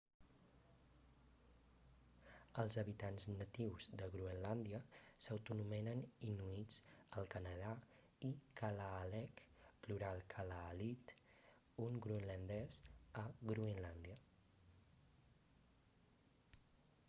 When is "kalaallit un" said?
10.35-12.01